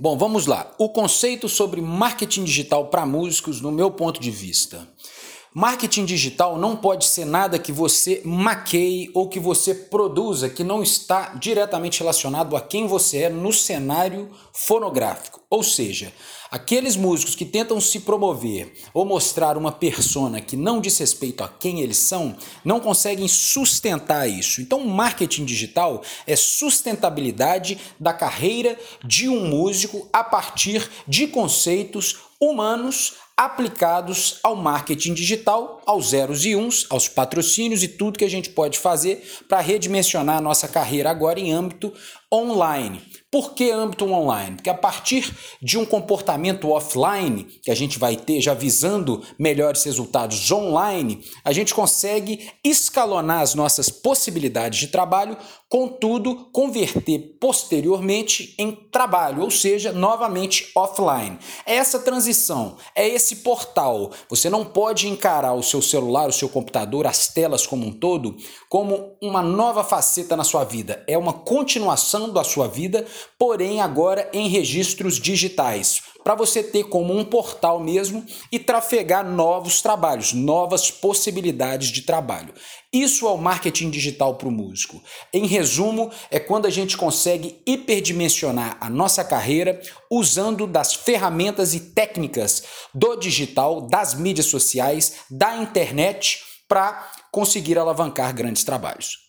Bom, 0.00 0.16
vamos 0.16 0.46
lá. 0.46 0.70
O 0.78 0.88
conceito 0.88 1.48
sobre 1.48 1.80
marketing 1.80 2.44
digital 2.44 2.86
para 2.86 3.04
músicos, 3.04 3.60
no 3.60 3.72
meu 3.72 3.90
ponto 3.90 4.20
de 4.20 4.30
vista. 4.30 4.86
Marketing 5.52 6.04
digital 6.04 6.56
não 6.56 6.76
pode 6.76 7.04
ser 7.04 7.24
nada 7.24 7.58
que 7.58 7.72
você 7.72 8.22
maqueie 8.24 9.10
ou 9.12 9.28
que 9.28 9.40
você 9.40 9.74
produza 9.74 10.48
que 10.48 10.62
não 10.62 10.84
está 10.84 11.34
diretamente 11.34 11.98
relacionado 11.98 12.56
a 12.56 12.60
quem 12.60 12.86
você 12.86 13.22
é 13.22 13.28
no 13.28 13.52
cenário 13.52 14.30
fonográfico. 14.52 15.40
Ou 15.50 15.62
seja, 15.62 16.12
aqueles 16.50 16.94
músicos 16.94 17.34
que 17.34 17.46
tentam 17.46 17.80
se 17.80 18.00
promover 18.00 18.70
ou 18.92 19.06
mostrar 19.06 19.56
uma 19.56 19.72
persona 19.72 20.42
que 20.42 20.58
não 20.58 20.78
diz 20.78 20.98
respeito 20.98 21.42
a 21.42 21.48
quem 21.48 21.80
eles 21.80 21.96
são, 21.96 22.36
não 22.62 22.78
conseguem 22.80 23.26
sustentar 23.26 24.28
isso. 24.28 24.60
Então, 24.60 24.84
marketing 24.84 25.46
digital 25.46 26.02
é 26.26 26.36
sustentabilidade 26.36 27.78
da 27.98 28.12
carreira 28.12 28.78
de 29.02 29.26
um 29.26 29.46
músico 29.46 30.06
a 30.12 30.22
partir 30.22 30.86
de 31.08 31.26
conceitos 31.26 32.16
humanos 32.38 33.14
aplicados 33.38 34.40
ao 34.42 34.56
marketing 34.56 35.14
digital, 35.14 35.80
aos 35.86 36.08
zeros 36.08 36.44
e 36.44 36.56
uns, 36.56 36.88
aos 36.90 37.06
patrocínios 37.06 37.84
e 37.84 37.88
tudo 37.88 38.18
que 38.18 38.24
a 38.24 38.30
gente 38.30 38.50
pode 38.50 38.76
fazer 38.76 39.24
para 39.48 39.60
redimensionar 39.60 40.38
a 40.38 40.40
nossa 40.40 40.66
carreira 40.66 41.08
agora 41.08 41.38
em 41.38 41.52
âmbito 41.52 41.94
online. 42.34 43.00
Por 43.30 43.54
que 43.54 43.70
âmbito 43.70 44.04
online? 44.06 44.56
Porque 44.56 44.68
a 44.68 44.74
partir 44.74 45.32
de 45.60 45.78
um 45.78 45.84
comportamento 45.84 46.70
offline, 46.70 47.44
que 47.62 47.70
a 47.70 47.74
gente 47.74 47.98
vai 47.98 48.16
ter 48.16 48.40
já 48.40 48.54
visando 48.54 49.22
melhores 49.38 49.84
resultados 49.84 50.50
online, 50.50 51.24
a 51.44 51.52
gente 51.52 51.74
consegue 51.74 52.50
escalonar 52.62 53.40
as 53.40 53.54
nossas 53.54 53.88
possibilidades 53.88 54.78
de 54.78 54.88
trabalho, 54.88 55.36
contudo, 55.68 56.48
converter 56.52 57.36
posteriormente 57.40 58.54
em 58.58 58.72
trabalho, 58.72 59.42
ou 59.42 59.50
seja, 59.50 59.92
novamente 59.92 60.70
offline. 60.74 61.38
É 61.66 61.74
essa 61.74 61.98
transição, 61.98 62.76
é 62.94 63.06
esse 63.06 63.36
portal. 63.36 64.10
Você 64.30 64.48
não 64.48 64.64
pode 64.64 65.08
encarar 65.08 65.52
o 65.52 65.62
seu 65.62 65.82
celular, 65.82 66.28
o 66.28 66.32
seu 66.32 66.48
computador, 66.48 67.06
as 67.06 67.28
telas 67.28 67.66
como 67.66 67.86
um 67.86 67.92
todo, 67.92 68.36
como 68.68 69.16
uma 69.20 69.42
nova 69.42 69.84
faceta 69.84 70.36
na 70.36 70.44
sua 70.44 70.64
vida. 70.64 71.04
É 71.06 71.18
uma 71.18 71.32
continuação 71.32 72.32
da 72.32 72.42
sua 72.42 72.66
vida 72.66 73.06
porém 73.38 73.80
agora 73.80 74.28
em 74.32 74.48
registros 74.48 75.20
digitais, 75.28 76.00
para 76.24 76.34
você 76.34 76.62
ter 76.62 76.84
como 76.84 77.16
um 77.16 77.24
portal 77.24 77.78
mesmo 77.78 78.24
e 78.50 78.58
trafegar 78.58 79.24
novos 79.24 79.82
trabalhos, 79.82 80.32
novas 80.32 80.90
possibilidades 80.90 81.88
de 81.88 82.02
trabalho. 82.02 82.52
Isso 82.90 83.26
é 83.26 83.30
o 83.30 83.36
marketing 83.36 83.90
digital 83.90 84.36
para 84.36 84.48
o 84.48 84.50
músico. 84.50 85.02
Em 85.32 85.46
resumo, 85.46 86.10
é 86.30 86.38
quando 86.38 86.66
a 86.66 86.70
gente 86.70 86.96
consegue 86.96 87.60
hiperdimensionar 87.66 88.78
a 88.80 88.88
nossa 88.88 89.22
carreira 89.22 89.80
usando 90.10 90.66
das 90.66 90.94
ferramentas 90.94 91.74
e 91.74 91.80
técnicas 91.92 92.62
do 92.94 93.16
digital, 93.16 93.82
das 93.82 94.14
mídias 94.14 94.46
sociais, 94.46 95.24
da 95.30 95.56
internet 95.56 96.40
para 96.66 97.10
conseguir 97.30 97.78
alavancar 97.78 98.34
grandes 98.34 98.64
trabalhos. 98.64 99.27